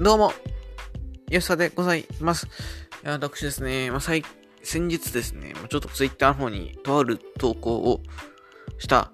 [0.00, 0.32] どうも、
[1.28, 2.46] よさでございます。
[3.02, 4.22] 私ですね、まあ、先
[4.86, 8.00] 日ですね、ちょっとツイッターの方にとある投稿を
[8.78, 9.10] した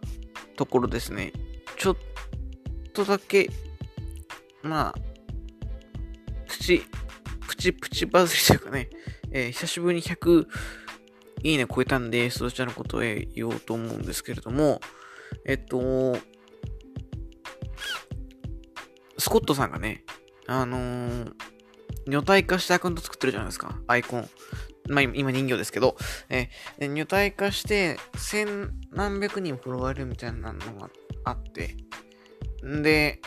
[0.57, 1.32] ところですね、
[1.79, 1.96] ちょっ
[2.93, 3.48] とだけ、
[4.62, 4.95] まあ、
[6.48, 6.82] プチ、
[7.48, 8.91] プチプチバズりというかね、
[9.32, 10.46] えー久しぶりに100
[11.45, 14.82] いいね超えたんで、そちらのことを言おうと思うんですけれども、
[15.46, 16.19] えっと、
[19.16, 20.04] スコットさんがね、
[20.46, 21.32] あのー、
[22.07, 24.29] 女体化したアカウント作ってるじゃないですか、アイコン。
[24.89, 25.96] まあ、今人形ですけど、
[26.29, 30.90] えー女体化して、千何百人フォロワーいるみたいなのが
[31.25, 31.76] あって、
[32.66, 33.20] んで、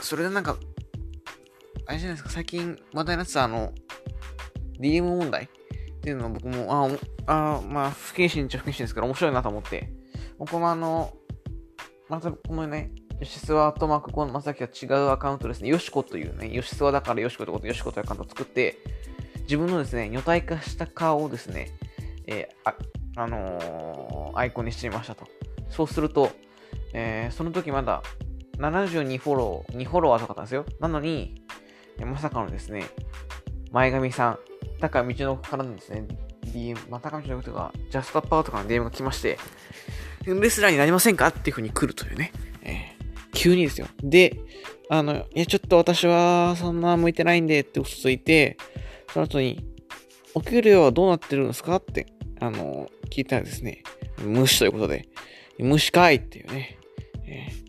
[0.00, 0.56] それでなんか、
[1.86, 3.72] あれじゃないですか、最近話題になってたあの、
[4.80, 5.48] DM 問題っ
[6.00, 6.90] ていうのは僕も、
[7.26, 9.92] ああ、まあ、不謹慎っちゃ不謹慎ですけど、面白いなと思って、
[10.38, 11.12] 僕もあの、
[12.08, 12.90] またこのね、
[13.20, 18.78] 吉諏訪とマクコンまさきは違うアカウントですね、よしこというね、吉諏訪だからよしこということ、よしこというアカウントを作って、
[19.42, 21.70] 自分のですね、女体化した顔をですね、
[22.26, 22.74] えーあ、
[23.16, 25.26] あのーアイコンにしてみましたと。
[25.70, 26.30] そうすると、
[26.92, 28.02] えーその時まだ
[28.58, 30.64] 72フォロー、2フォロワーとかだったんですよ。
[30.80, 31.42] なのに、
[32.04, 32.84] まさかのですね、
[33.70, 34.38] 前髪さん、
[34.80, 36.06] 高道の奥からのですね、
[36.46, 39.38] DM、まあ、高道の奥とか、ジャストアッパーとかの DM が来まして、
[40.24, 42.32] レスラーになりませんかっていう風に来るというね。
[43.34, 43.86] 急にですよ。
[44.02, 44.36] で、
[44.88, 48.56] あの、いや、ちょっと私はそんな向いてないんでって嘘ついて、
[49.12, 49.64] その後に、
[50.34, 51.76] お給料はどうなってるんですか？
[51.76, 52.06] って、
[52.40, 53.82] あの、聞いたらですね、
[54.22, 55.08] 無視ということで、
[55.58, 56.78] 無視かいっていうね、
[57.26, 57.64] えー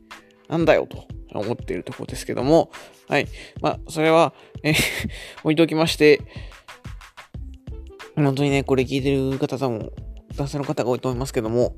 [0.47, 2.71] なんだよと思っているところですけども、
[3.07, 3.27] はい。
[3.61, 4.75] まあ、それは、えー
[5.43, 6.21] 置いておきまして、
[8.15, 9.91] 本当にね、これ聞いてる方多分、
[10.35, 11.75] 男性の方が多いと思いますけども、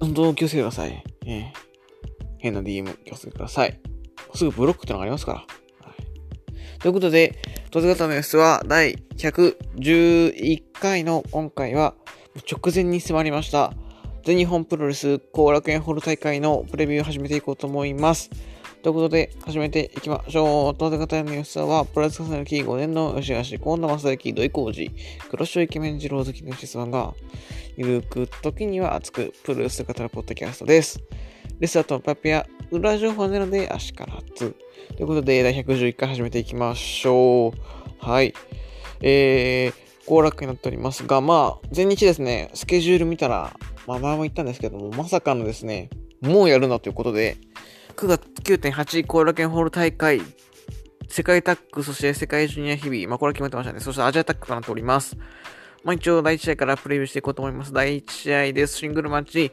[0.00, 1.02] 本当気をつけてください。
[1.26, 1.61] えー
[2.42, 3.80] 変な DM 気をつけてください。
[4.34, 5.38] すぐブロックってのがありますから。
[5.38, 5.44] は
[5.94, 7.38] い、ということで、
[7.70, 11.94] 当然方の様子は第111回の今回は
[12.50, 13.72] 直前に迫りました
[14.24, 18.30] 全日本プロレス後楽園ホール大会のプレビューを始めていこうと思います。
[18.82, 20.74] ということで、始めていきましょう。
[20.76, 24.90] 当然方の様子は、プロレス重ねき5年の吉橋、近藤正幸、土井浩二、
[25.30, 27.14] 黒潮イケメン二郎好きの吉さんが、
[27.76, 31.00] ゆるく時には熱くプロレスを語るポッドキャストです。
[31.62, 34.56] レスラーとパピア、裏情報なので足からず。
[34.96, 38.04] ということで、第111回始めていきましょう。
[38.04, 38.34] はい。
[39.00, 43.56] えー、後楽になっておりますが、まあ、前日ですね、スケジュール見たら、
[43.86, 45.88] まあ、前も言ったんですけども、まさかのですね、
[46.20, 47.36] もうやるなということで、
[47.94, 50.20] 9月9.8後楽園ホール大会、
[51.08, 53.78] 世界タッグ、そして世界ジュニア日々、まあ、これは決まってましたね。
[53.78, 55.16] そしてアジアタッグとなっております。
[55.84, 57.72] まあ、一応、第1試合からプレビューしていこうと思います。
[57.72, 58.78] 第1試合です。
[58.78, 59.52] シングルマッチ、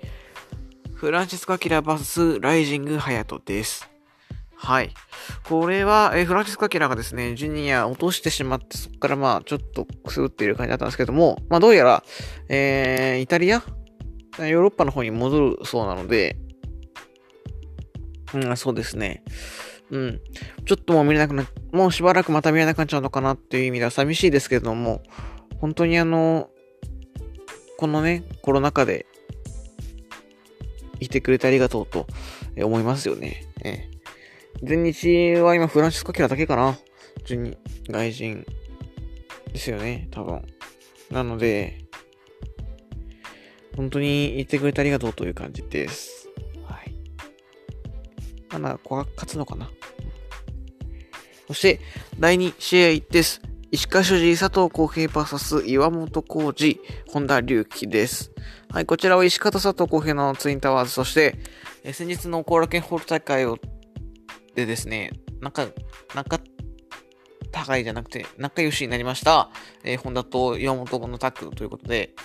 [1.00, 3.90] フランシスコ・アキラ VS ライジング・ハヤトです。
[4.54, 4.94] はい。
[5.46, 12.04] これは、えーフランシスコ・アキラがですね、ジュニア落としてしまって、そこからまあ、ちょっとくすぶっている感じだったんですけども、まあ、どうやら、
[12.50, 13.64] えー、イタリア
[14.40, 16.36] ヨーロッパの方に戻るそうなので、
[18.34, 19.24] うん、そうですね。
[19.92, 20.22] うん。
[20.66, 25.02] ちょっともう見れなくな、もうしばらくまた見れなくなっちゃうのかなっていう意味では寂しいですけども、
[25.62, 26.50] 本当にあの、
[27.78, 29.06] このね、コロナ禍で、
[31.00, 32.08] いてくれてありがとうと
[32.58, 33.46] 思いますよね。
[33.64, 34.00] ええ
[34.62, 36.78] 前日は今フランシスコ・キラだけかな。
[37.24, 38.46] 順に外人
[39.54, 40.42] ですよね、多分。
[41.10, 41.86] なので、
[43.76, 46.28] 本当に言ってくれてありがとうという感じです。
[46.66, 46.94] はい。
[48.52, 49.70] まだ、ここが勝つのかな。
[51.48, 51.80] そして、
[52.20, 53.42] 第2試合です。
[53.72, 58.32] 石川修司、佐藤浩平 VS 岩本浩二、本田隆起です。
[58.72, 61.36] はい、こちらは石川と佐藤浩平のツインタワーズ、そして、
[61.84, 63.60] え先日の後楽園ホール大会を、
[64.56, 65.68] でですね、仲、
[66.16, 66.40] 仲、
[67.52, 69.52] 高いじゃなくて、仲良しになりました、
[69.84, 72.16] えー、本田と岩本のタッグということで、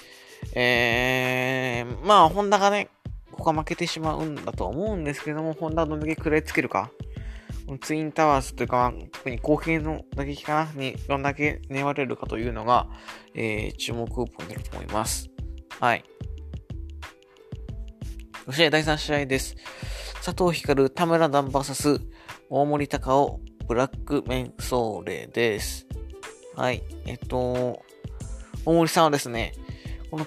[0.54, 2.88] えー、まあ、本田がね、
[3.32, 6.90] ここは負けてしまうんだと思うんですけども、本田はどんだけ食らいつけるか。
[7.80, 12.88] ツインタワーズというか、特に公平の打撃かなにどんだけ粘れるかというのが、
[13.34, 15.30] えー、注目ポイントだと思います。
[15.80, 16.04] はい。
[18.46, 19.56] そして第3試合です。
[20.24, 22.00] 佐藤光、田村段 VS
[22.50, 25.86] 大森隆夫、ブラックメンソーレです。
[26.54, 26.82] はい。
[27.06, 27.82] えっと、
[28.66, 29.54] 大森さんはですね、
[30.10, 30.26] この、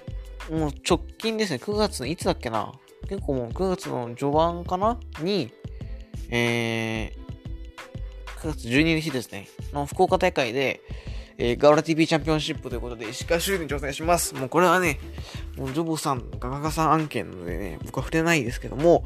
[0.60, 2.74] もう直近ですね、9月のいつだっけな？
[3.08, 5.00] 結構もう9月の序盤かな？
[5.22, 5.52] に、
[6.30, 7.27] えー、
[8.38, 10.82] 9月12日ですね、の福岡大会で、
[11.40, 14.36] えーガウラ TV チャンピオンシップということで、石川修理に挑戦します。
[14.36, 15.00] もうこれはね、
[15.56, 19.04] もうジョボさん、ガガガさん案件なのでね、僕は触れないですけども、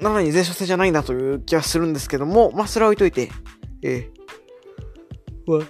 [0.00, 3.32] なのに前哨戦じゃないんだという気はするんですけども、まあ、それは置いといて、
[3.82, 5.68] えー、まあ、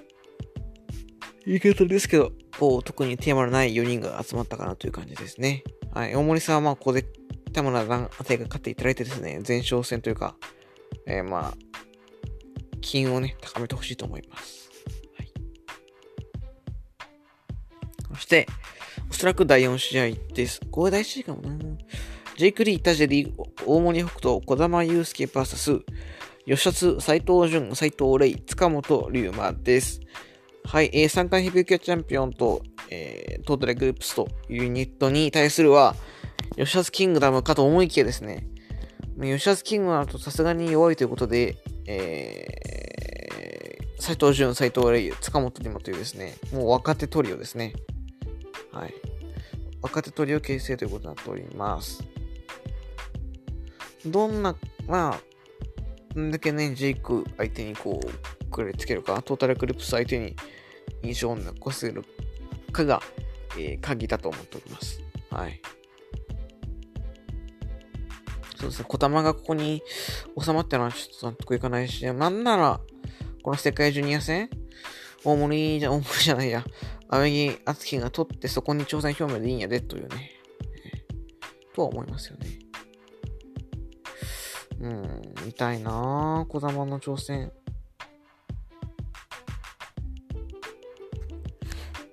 [1.47, 5.65] 言い方ですけど、こう、特にテーマのない4人が集まったかなという感じですね。
[5.95, 6.15] はい。
[6.15, 7.07] 大森さんは、まあ、ここで、
[7.53, 10.37] 田村団あたりが勝っていただいてですね、前哨戦というか、
[11.07, 11.68] えー、まあ、
[12.81, 14.71] 金をね、高めてほしいと思います。
[15.17, 15.33] はい。
[18.15, 18.47] そして、
[19.11, 20.61] おそらく第4試合です。
[20.71, 21.59] これ第1試合かもな。
[22.37, 23.33] ジェイク・リー、タジェリー、
[23.67, 25.83] 大森北斗、小玉祐介 VS、
[26.47, 30.01] 吉田斎藤淳、斎藤玲、塚本龍馬です。
[30.65, 35.97] はい、えー、3回ヘビー級チャンピオンと、えー、トータルグループスというユニットに対するは、
[36.57, 38.47] 吉田キングダムかと思いきやですね、
[39.21, 41.57] 吉田キングダムとさすがに弱いということで、
[41.91, 47.73] えー、斎藤淳、斎藤玲、塚本龍馬というですね、もう若手トリオですね。
[48.73, 48.95] はい。
[49.81, 52.05] 若手トリオ形成ということになっております。
[54.05, 54.55] どんな、
[54.87, 55.19] ま
[56.15, 60.37] あ、んだけね、ジェイク相手にこう、くれつけるか、トータルクリプス相手に
[61.03, 62.05] 印象を残せる
[62.71, 63.01] かが、
[63.57, 65.01] えー、鍵だと思っております。
[65.31, 65.59] はい。
[68.59, 69.83] そうですね、小玉がここに
[70.41, 72.81] 収まってるのはちょっと納得いかないし、なんなら、
[73.45, 74.51] この世界ジュニア戦、
[75.25, 76.65] 大森じゃ、大森じゃないや、
[77.09, 80.33] 青柳敦樹が取ってそこに挑戦表明でいいんやで、というね、
[81.73, 82.59] とは思いますよね。
[84.81, 87.53] うん、見たいなぁ、小玉の挑戦。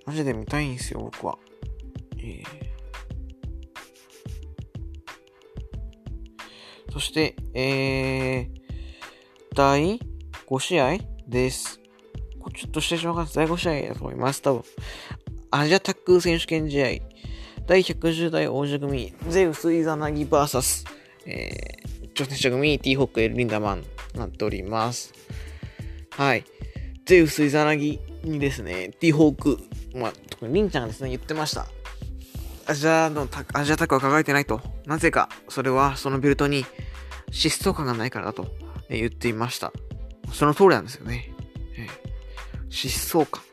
[0.06, 1.40] マジで見たいんですよ、僕は。
[6.96, 8.48] そして、えー、
[9.54, 10.00] 第
[10.48, 10.98] 5試合
[11.28, 11.82] です。
[12.40, 14.42] これちょっとしてしまうか第5試合だと思います。
[14.42, 14.64] 多分。
[15.52, 16.88] アジアタック選手権試合。
[17.68, 20.86] 第110代王者組、ゼウス・イザナギ VS、
[21.26, 23.84] えー、挑戦者組、ティーホック・エル・リンダマン
[24.14, 25.12] なっております。
[26.12, 26.46] はい。
[27.06, 29.60] ゼウス・イザナギにですね、ティーホーク、
[29.96, 31.68] まあ、特にりんちゃんがですね、言ってました。
[32.68, 34.60] アジアの、アジアタックは輝いてないと。
[34.86, 36.66] なぜか、それはそのベルトに
[37.32, 38.48] 疾走感がないからだと
[38.90, 39.72] 言っていました。
[40.34, 41.32] その通りなんですよね。
[41.78, 41.88] え、
[42.70, 43.44] 疾走感。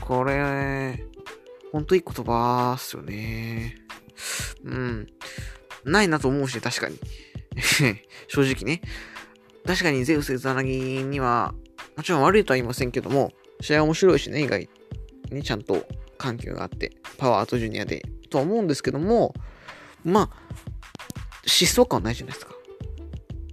[0.00, 1.04] これ、
[1.72, 3.76] ほんといい言葉っすよね。
[4.64, 5.06] うん。
[5.84, 6.98] ないなと思うし、確かに。
[8.26, 8.82] 正直ね。
[9.64, 11.54] 確かにゼウス・ザナギには、
[11.96, 14.68] もちろん悪いとは言いませんけども、試合面白いしね、意外
[15.30, 15.86] にちゃんと
[16.18, 19.34] 緩急があって、パワーとジュニアで、とは思うんですけども、
[20.04, 20.46] まあ、
[21.46, 22.54] 疾走感はないじゃないですか。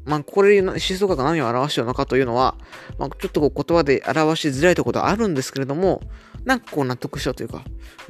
[0.05, 2.57] まあ、これ、疾走感が何を表してるのかというのは、
[2.97, 6.01] まあ、ちょっとこう言葉で表しづらいところはあるんですけれども、
[6.43, 7.63] なんかこう納得したというか、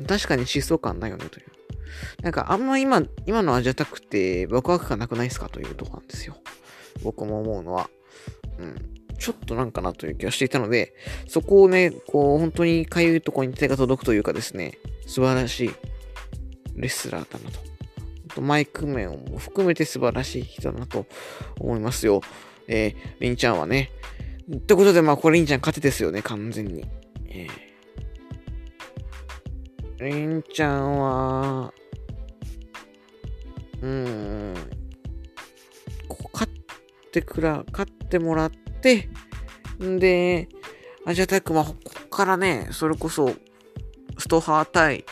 [0.07, 1.45] 確かに疾走感ないよねという。
[2.24, 6.36] なんかあんま今、今のアジアタックってワクワク感なくないですかというとこなんですよ。
[7.04, 7.89] 僕も思うのは。
[8.57, 8.93] うん。
[9.24, 10.94] ちょっとなんかなという気がしていたので、
[11.30, 14.78] そこをね、こう、本当にかゆいところに手が届くというかですね、
[15.08, 15.72] 素晴らしい
[16.75, 17.50] レスラーだな
[18.36, 18.42] と。
[18.42, 21.06] マイク面も含めて素晴らしい人だなと
[21.58, 22.20] 思いますよ。
[22.68, 23.92] えー、リンちゃんはね。
[24.54, 26.86] ってことで、まあ、これリンちゃん勝てですよね、完全に。
[27.28, 31.74] えー、リンちゃんは、
[33.81, 34.54] うーん、
[36.09, 36.54] ここ勝っ
[37.14, 38.63] てくら、勝ってもらって、
[39.83, 40.49] んで、
[41.06, 43.33] アジアタック、まあ、ここからね、それこそ、
[44.18, 45.06] ストハー対、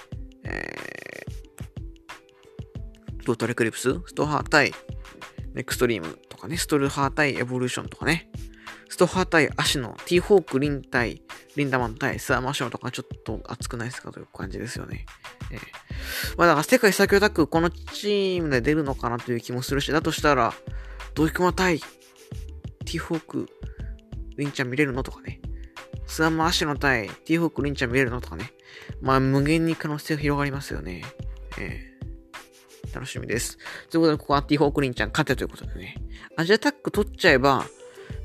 [0.43, 3.93] えー、トータルクリプス？
[4.05, 4.73] ストハー対、
[5.53, 8.29] ネクストリームとかね、ストルハー対エボリューションとかね、
[8.89, 11.21] ストハー対アシノ、ティーホーク、リン対、
[11.55, 15.05] リンダマン対スアマショーとかちょっと熱くないですかという感じですよね。
[15.51, 15.59] えー、
[16.37, 20.53] まあだから世界最強タック、このチームで出るのかなという気もするし、だとしたら、
[21.15, 23.47] ドイクマ対、ィーホーク、
[24.37, 25.03] リンちゃん見れるの？
[25.03, 25.41] とかね。
[26.07, 28.21] スアマアシノ対ティーホークリンちゃん見れるの？
[28.21, 28.51] とかね。
[29.01, 31.03] まあ、無限に可能性が広がりますよね。
[31.59, 33.57] えー、楽しみです。
[33.89, 35.95] ということで、ここはティーホークリンちゃん勝てということでね。
[36.37, 37.65] アジアタック取っちゃえば、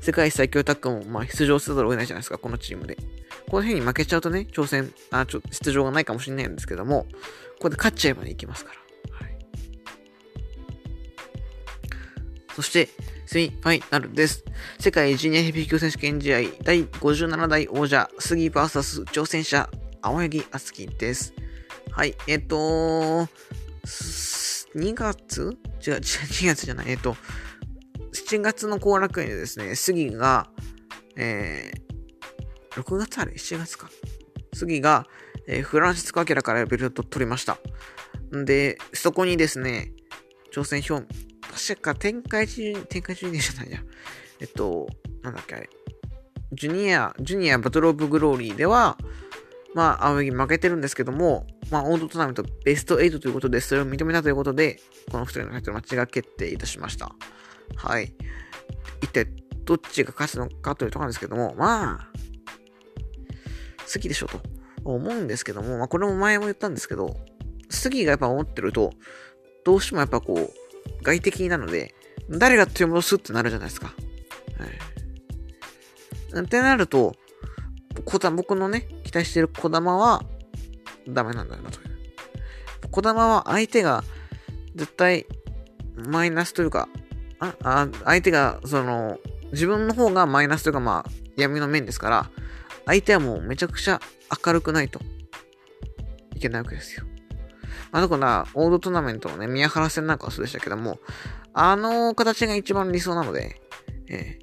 [0.01, 2.97] 世界最強タックも、まあ、出場せざるを得ないじゃないですか、このチームで。
[3.49, 7.05] この辺に負けちゃうとね、挑戦、あ、ちょ、出場がないかもしれないんですけども、
[7.55, 8.73] ここで勝っちゃえばね、いきますか
[9.11, 9.25] ら。
[9.25, 9.36] はい。
[12.57, 12.89] そして、
[13.27, 14.43] セミファイナルです。
[14.79, 19.69] 世界ジュニアヘビー級選手権試合第57代王者、杉 VS 挑戦者、
[20.01, 21.35] 青柳敦樹です。
[21.91, 23.27] はい、えっ、ー、と
[24.75, 25.55] 2月？
[25.85, 27.15] 違う、違う、2月じゃない、えっ、ー、と、
[28.11, 30.49] 7月の後楽園でですね、杉が、
[31.15, 33.87] えー、6月あれ ?7 月か。
[34.55, 35.05] 杉が、
[35.47, 37.59] えー、フランシスコ・アキラからベルトを取りました。
[38.35, 39.91] んで、そこにですね、
[40.51, 41.05] 挑戦表、
[41.57, 43.79] 確か展開中、展開中にじゃないや。
[44.39, 44.87] えっと、
[45.23, 45.69] なんだっけあれ。
[46.53, 48.97] ジュニア、ジュニアバトルオブグローリーでは、
[49.73, 54.79] まあ、青柳負けてるんですけども、まあ、オードトーナメントベスト8ということで、それを認めたということで、
[55.11, 57.11] この2人のタイトルマッチが決定いたしました。
[57.75, 58.13] はい。
[59.01, 59.25] 一体、
[59.65, 62.09] どっちが勝つのかというところなんですけども、まあ、
[63.91, 64.39] 好きでしょと
[64.85, 67.17] 思うんですけども、まあ、これも前も言ったんですけど、
[67.69, 68.91] 杉がやっぱ思ってると、
[69.65, 70.66] どうしてもやっぱこう、
[71.03, 71.93] 外敵なので、
[72.29, 73.93] 誰が手戻すってなるじゃないですか。
[76.33, 76.43] はい。
[76.43, 77.15] ってなると、
[78.35, 80.23] 僕のね、期待してる小玉は、
[81.07, 81.87] ダメなんだよなという。
[82.91, 84.03] 小玉は相手が、
[84.75, 85.25] 絶対、
[85.95, 86.89] マイナスというか、
[87.39, 89.19] あ、あ相手が、その、
[89.51, 92.29] 自分の方がマイナスというか、まあ、闇の面ですから、
[92.85, 93.99] 相手はもうめちゃくちゃ
[94.45, 94.99] 明るくないと
[96.35, 97.05] いけないわけですよ。
[97.91, 100.99] あの子な、オールトーナメントのね、宮原戦なんかはそうでしたけども、
[101.53, 103.61] あの形が一番理想なので、
[104.09, 104.39] え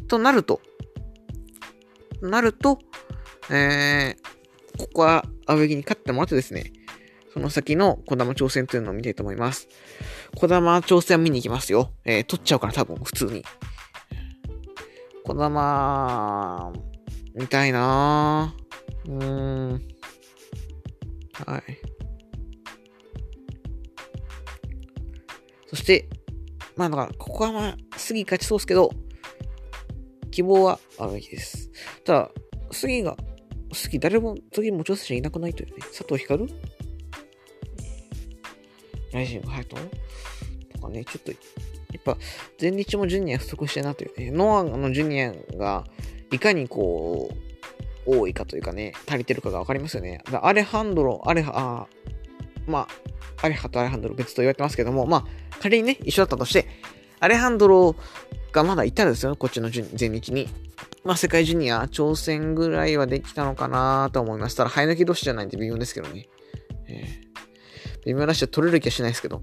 [0.00, 0.60] ー、となると、
[2.22, 2.78] なると、
[3.50, 6.72] えー、ここは青柳に勝ってもらってですね、
[7.32, 9.68] その先の小玉挑戦というのを見たいと思います。
[10.36, 11.92] 小玉挑戦見に行きますよ。
[12.04, 13.44] えー、取っちゃうから多分普通に。
[15.24, 16.72] 小玉、
[17.34, 19.10] 見たいなぁ。
[19.10, 19.24] うー
[19.74, 19.82] ん。
[21.46, 21.91] はい。
[25.72, 26.08] そして、
[26.76, 28.90] まあだから、ここはまあ、杉勝ちそうですけど、
[30.30, 31.70] 希望はあるべきです。
[32.04, 32.30] ただ、
[32.70, 33.16] 杉が、
[33.72, 35.76] 杉誰も次も挑戦者いなくないというね。
[35.78, 36.46] 佐藤光？
[39.12, 39.76] ライジングハヤト
[40.74, 41.36] とかね、ちょっと、や
[41.98, 42.16] っぱ、
[42.60, 44.30] 前日もジュニア不足してなというね。
[44.30, 45.84] ノアのジュニアが、
[46.30, 47.30] いかにこ
[48.06, 50.22] う、多いかというかね、足りてるかがわかりますよね。
[50.42, 51.86] アレハンドロ、アレハ、
[52.66, 52.88] ま
[53.40, 55.24] あ、アレハとアレハンドロ別と言われてますけども、まあ、
[55.60, 56.66] 仮にね、一緒だったとして、
[57.20, 57.96] アレハンドロ
[58.52, 60.48] がまだいたらですよ、こっちの前日に。
[61.04, 64.56] まあ、世界ジュニア挑戦ぐらいはできたのかなと思います。
[64.56, 66.28] ただ、生え抜き同士じゃないんで微妙ですけどね。
[66.88, 69.42] えー、微妙なしは取れる気はしないですけど。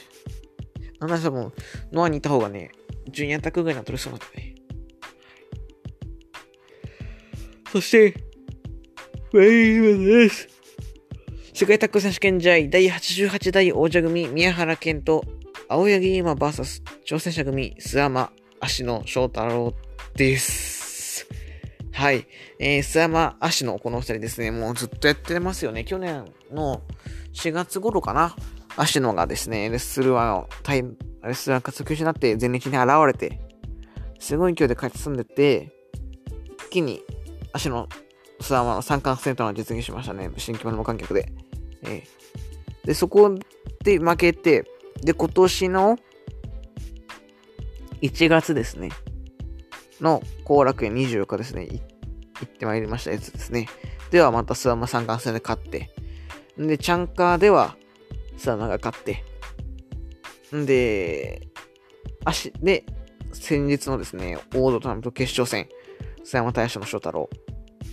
[1.00, 1.52] なんだ多分、
[1.92, 2.70] ノアにいた方がね、
[3.10, 4.54] ジュニアタックぐらいな取れそうなんでね。
[7.72, 8.14] そして、
[9.32, 10.59] ウェイブです。
[11.52, 15.24] 世界タッグ選手権試合第88代王者組宮原健と
[15.68, 18.30] 青柳今 VS 挑戦者組須山
[18.60, 19.74] 足野翔太郎
[20.14, 21.26] です。
[21.92, 22.26] はい。
[22.60, 25.84] えー、須山足野この二人ですね、もうずっとやってますよね。
[25.84, 26.82] 去年の
[27.34, 28.36] 4月頃かな。
[28.76, 30.88] 足野がですね、レッスルワタイレ
[31.24, 33.40] ッスルワ活休止になって前日に現れて、
[34.20, 35.72] すごい勢いで勝ち進んでて、
[36.68, 37.02] 一気に
[37.52, 37.88] 足の
[38.40, 40.30] スワマの三冠戦というのは実現しましたね。
[40.36, 41.32] 新規版無観客で。
[41.82, 43.34] えー、で、そこ
[43.84, 44.64] で負けて、
[45.02, 45.98] で、今年の
[48.02, 48.90] 1月ですね。
[50.00, 51.66] の後楽園24日ですね。
[51.66, 51.80] 行
[52.44, 53.68] ってまいりましたやつですね。
[54.10, 55.90] ではまたスワマ三冠戦で勝って。
[56.60, 57.76] んで、チャンカーでは
[58.36, 59.22] スワマが勝って。
[60.54, 61.48] んで、
[62.24, 62.84] 足で、
[63.32, 65.68] 先日のですね、オードトナメント決勝戦。
[66.24, 67.28] 須山大社の翔太郎。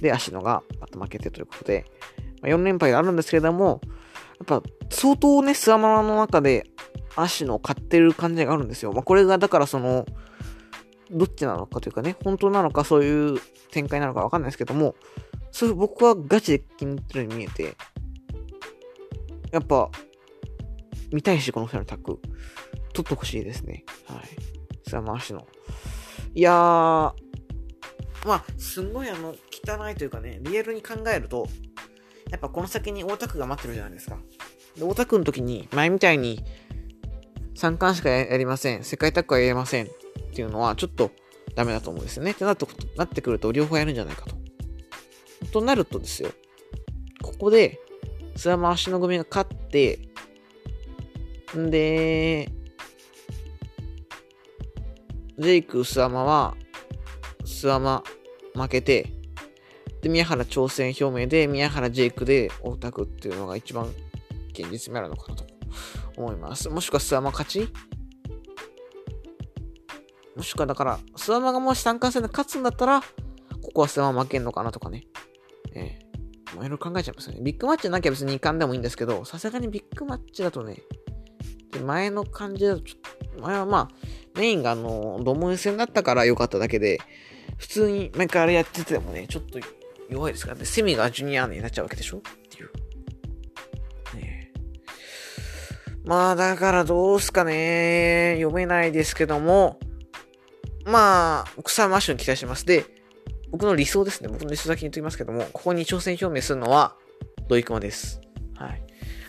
[0.02, 1.86] で、芦野がまた負けてということで、
[2.42, 3.82] まあ、4連敗があるんですけれども、
[4.40, 6.68] やっぱ相当ね、スワマの中で
[7.16, 8.94] 芦野を買ってる感じがあるんですよ。
[8.94, 10.06] まあ、これがだからその、
[11.10, 13.40] どっちなのかというかね、本当なのかそういう
[13.72, 14.96] 展開なのかわかんないですけども、
[15.52, 17.76] そういう僕はガチで気に入ってるように見えて、
[19.52, 19.90] やっぱ、
[21.12, 22.20] 見たいし、この二人のタッグ。
[22.94, 23.86] 取ってほしいですね。
[24.08, 24.20] はい。
[24.88, 25.48] スワマ足の。
[26.34, 27.14] いやー、
[28.26, 31.48] まあ、すんごいあの、汚いというかね、リアルに考えると、
[32.30, 34.18] やっぱこの先に大田区が待ってるじゃないですか。
[34.78, 36.44] で、大田区の時に、前みたいに、
[37.56, 38.84] 3冠しかやりません。
[38.84, 39.86] 世界タッグはやりません。
[39.86, 39.90] っ
[40.34, 41.12] ていうのは、ちょっと
[41.56, 42.32] ダメだと思うんですよね。
[42.32, 44.36] ってなとなってくると、両方やるんじゃないかと。
[45.52, 46.32] となるとですよ、
[47.22, 47.80] ここで、
[48.36, 50.00] 諏訪回しの組が勝って、
[51.58, 52.52] んで、
[55.40, 56.56] ジェイク・スワマは、
[57.48, 58.04] スワマ
[58.54, 59.14] 負けて、
[60.02, 63.88] で、宮原挑戦表明で、宮原ジェイクで大田区っていうのが一番
[64.52, 65.46] 現実味あるのかなと
[66.18, 66.70] 思います。
[66.70, 67.68] もしくはスワマ勝ち？
[70.36, 75.06] もしくはだから、スワマがもし三冠戦で勝つんだったら、ここはスワマ負けんのかなとかね。
[75.74, 76.56] ええー。
[76.56, 77.42] もういろいろ考えちゃいますよね。
[77.42, 80.82] ビッグマッチじゃなきゃ別に2冠でもいいんですけど、さすがにビッグマッチだとね、
[81.72, 87.00] で前の感じだとちょっと、前はまあ、メインがあの、ドモエ戦だったから良かっただけで、
[87.58, 89.60] 普通に毎回あれやっててもね、ちょっと
[90.10, 90.66] 弱いですからね。
[90.66, 92.18] セミがジュニアになっちゃうわけでしょ？
[92.18, 92.70] っていう。
[94.16, 94.52] ね
[96.06, 98.36] まあ、だからどうすかね。
[98.38, 99.80] 読めないですけども、
[100.86, 102.66] まあ、草マッシュに期待します。
[102.66, 102.86] で、
[103.52, 104.30] 僕の理想ですね。
[104.30, 106.96] 僕の理想先に言っておきますけども、ここに挑戦表明するのは、
[107.50, 108.22] ドイクマです。
[108.56, 108.82] はい。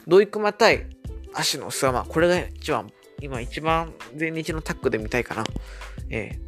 [0.07, 0.87] ドイクマ対
[1.35, 2.05] 足のスワマ。
[2.05, 5.45] これが一番、今一番全日のタッグで見たいかな。
[6.11, 6.48] ええー、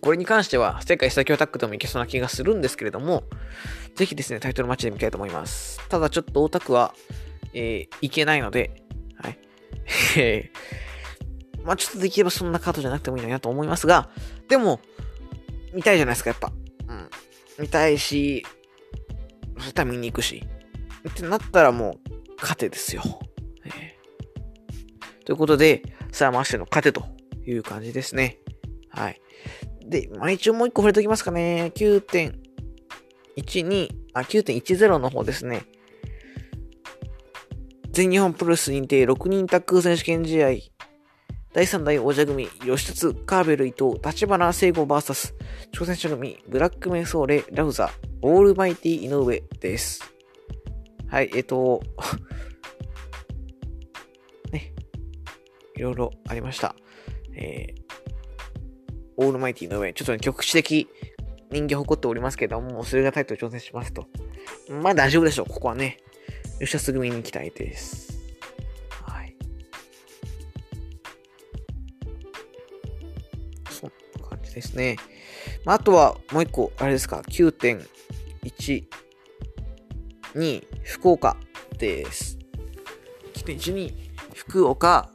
[0.00, 3.24] これに関しては、世界最強タッグでもいけそうな気がするんですけれども、
[3.94, 5.80] ぜひですね、タイトルマッチで見たいと思います。
[5.88, 6.94] ただちょっと大田区は、
[7.54, 8.82] えー、いけないので、
[9.22, 9.38] はい。
[10.20, 10.52] え、
[11.64, 14.10] まあちょっとできればそんなカードじゃなくてもいいのになと思いますが、
[14.48, 14.80] でも、
[15.72, 16.52] 見たいじゃないですか、やっぱ。
[16.88, 17.10] うん。
[17.58, 18.44] 見たいし、
[19.58, 20.44] そしたら見に行くし。
[21.08, 23.02] ってなったらもう、勝てですよ。
[23.64, 27.04] えー、ということで、さあ、マッシュの勝てと
[27.46, 28.38] いう感じですね。
[28.90, 29.20] はい。
[29.88, 31.72] で、まあ、一応もう一個触れときますかね。
[31.74, 35.62] 9.12、あ、9.10の方ですね。
[37.90, 40.48] 全日本プロレス認定6人タッグ選手権試合。
[41.54, 45.32] 第3代王者組、吉達、カーベル伊藤、立花聖吾 VS、
[45.72, 47.90] 挑戦者組、ブラックメイソーレ、ラウザ、
[48.20, 50.02] オールマイティ井上です。
[51.08, 51.80] はい、えっと、
[54.52, 54.74] ね、
[55.74, 56.76] いろいろありました。
[57.34, 57.87] えー、
[59.18, 60.88] オールマイティの上、ちょっとね、局地的
[61.50, 64.06] 人気を誇っておりますけども、それがタイトル挑戦しますと。
[64.82, 65.98] まあ大丈夫でしょう、ここはね。
[66.60, 68.20] 吉田すぐ見に行きたいです。
[69.02, 69.34] はい。
[73.70, 74.96] そんな感じですね。
[75.64, 78.84] まあ、あとは、もう一個、あれですか、9.1、
[80.34, 81.36] 2、福岡
[81.76, 82.38] です。
[83.34, 83.94] 9.1、2、
[84.34, 85.10] 福岡、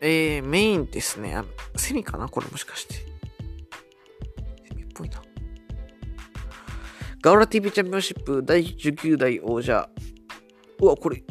[0.00, 1.36] えー、メインですね。
[1.36, 1.44] あ
[1.76, 3.15] セミかなこれもしかして。
[4.96, 5.22] ぽいな。
[7.22, 9.88] ガオラ TV チャンピオンシップ第19代王者、
[10.80, 11.22] うわ、これ、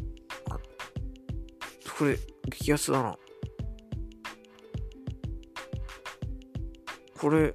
[1.97, 2.17] これ、
[2.49, 3.17] 激安だな。
[7.17, 7.53] これ、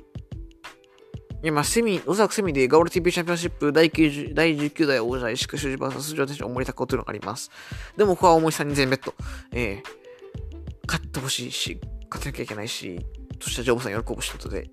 [1.43, 7.51] 今、セミ、おそらくセミでガオル TV チャンピオンシップ第9第19代王者石川修司 VS 上天使大森高尾というのがあります。
[7.97, 9.15] でも、ここは大森さんに全ベッド。
[9.53, 11.79] えー、勝ってほしいし、
[12.11, 12.99] 勝てなきゃいけないし、
[13.41, 14.71] そしたらジョブさん喜ぶしことで、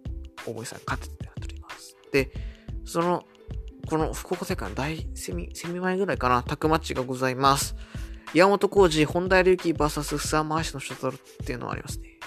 [0.49, 1.95] 大森さん勝ててなっております。
[2.12, 2.31] で、
[2.86, 3.25] その
[3.88, 7.75] この福岡大会の大セミ、セミ前ぐらいかな、タクマッチがございます。
[8.33, 12.19] 山本浩二、本田隆起 VS ふさ回しのシャトルっていうのはありますね。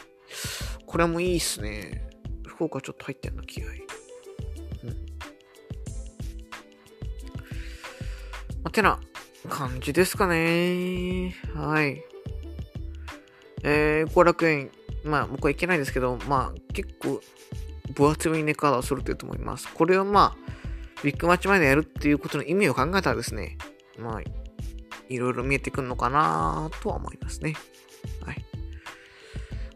[0.86, 2.08] これもいいっすね。
[2.46, 3.68] 福岡ちょっと入ってんの、気合い。
[4.84, 4.88] うん。
[4.88, 4.94] ま
[8.64, 8.98] あ、てな
[9.50, 11.36] 感じですかね。
[11.54, 12.02] はい。
[13.62, 14.70] えー、後楽園、
[15.04, 17.20] まあ僕は行けないですけど、まあ結構
[17.90, 19.68] 分厚めにネカードするというと思います。
[19.72, 20.50] これはまあ、
[21.02, 23.56] ビッグマッチ前でやるっていうことの意味を考えたらですね、
[23.98, 24.20] まあ、
[25.08, 27.54] いろいろ見えてくるのかなとは思いますね。
[28.24, 28.44] はい。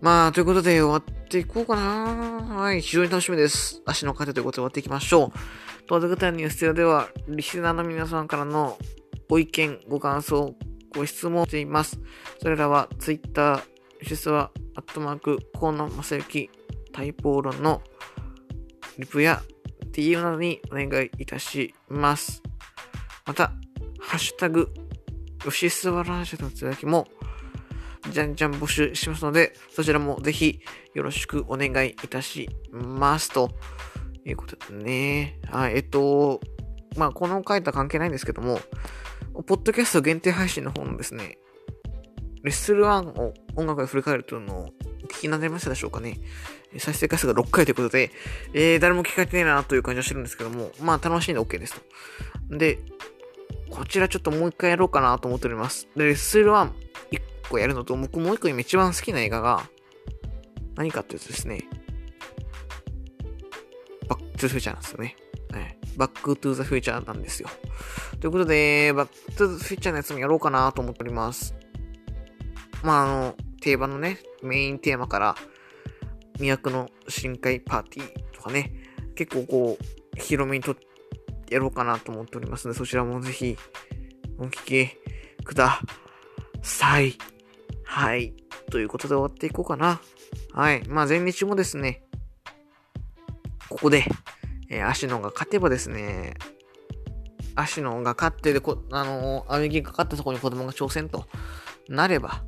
[0.01, 3.83] まあ、ということで終わっていこうかなはい、非常に楽しみです。
[3.87, 5.39] 足の糧ということで終わっていきましょう。
[5.87, 8.79] 当然具ニュースでは、リスナーの皆さんからの
[9.29, 10.55] ご意見、ご感想、
[10.95, 12.01] ご質問しています。
[12.41, 13.63] それらは、Twitter、
[14.03, 16.51] 実は、アットマーク、河野正幸、
[16.93, 17.83] タイポーロンの
[18.99, 19.43] リプや
[19.87, 22.43] っていうのにお願いいたします。
[23.27, 23.53] また、
[24.01, 24.73] ハッシュタグ、
[25.45, 27.07] 吉スワラージュのつぶやきも、
[28.11, 30.61] じゃんじゃん募集しますので、そちらもぜひ
[30.95, 33.51] よろしくお願いいたしますと
[34.25, 35.39] いうことでね。
[35.51, 36.41] はい、えっと、
[36.97, 38.61] まあ、この回とは関係ないんですけども、
[39.47, 41.39] ポッドキャスト限定配信の方のですね、
[42.43, 44.69] レッスル1を音楽で振り返るというのを
[45.15, 46.19] 聞きになりましたでしょうかね。
[46.79, 48.11] 再生回数が6回ということで、
[48.53, 51.75] えー、誰も聞かれてねえなという感じはしてるんですけども、まあ楽しいんで OK です
[52.51, 52.59] と。
[52.59, 52.79] で、
[53.71, 55.89] こちらちょっともう一回やろうかなと思っております。
[55.97, 56.71] で、レッスル1、
[57.49, 59.69] 個やるのと、僕もう一個今一番好きな映画が、
[60.77, 61.69] 何かっていうとですね、
[64.09, 65.17] バックトゥザフューチャーなんですよね。
[65.53, 65.79] はい。
[65.97, 67.49] バックトゥザフューチャーなんですよ。
[68.21, 71.55] ということで、バックトゥザフューチャーのやつもやろうかなと思っております。
[72.83, 75.37] まあ、あの、定番のね、メインテーマから、
[76.39, 78.73] 魅惑の深海パーティーとかね、
[79.15, 80.75] 結構こう、広めにとっ
[81.47, 83.57] てやろうかなと思っておりますので、そちらもぜひ、
[84.39, 85.81] お聞きくだ
[86.63, 87.15] さい。
[87.85, 88.35] はい。
[88.71, 89.99] ということで終わっていこうかな。
[90.53, 90.87] はい。
[90.87, 92.03] まあ、前日もですね、
[93.71, 94.05] ここで、
[94.69, 96.35] えー、足野が勝てばですね、
[97.55, 101.25] 足野が勝ってでこ、あのー、アメリカが勝ったところに子供が挑戦と
[101.89, 102.43] なれば、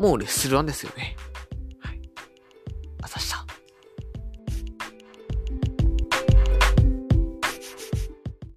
[0.00, 1.14] もうレッスル1ですよね。